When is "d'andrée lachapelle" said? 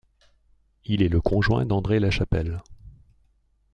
1.63-2.63